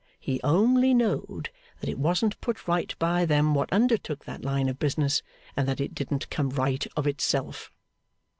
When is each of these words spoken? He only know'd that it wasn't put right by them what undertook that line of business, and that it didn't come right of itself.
He 0.19 0.41
only 0.41 0.95
know'd 0.95 1.51
that 1.79 1.87
it 1.87 1.99
wasn't 1.99 2.41
put 2.41 2.67
right 2.67 2.95
by 2.97 3.23
them 3.23 3.53
what 3.53 3.71
undertook 3.71 4.25
that 4.25 4.43
line 4.43 4.67
of 4.67 4.79
business, 4.79 5.21
and 5.55 5.67
that 5.67 5.79
it 5.79 5.93
didn't 5.93 6.31
come 6.31 6.49
right 6.49 6.87
of 6.97 7.05
itself. 7.05 7.71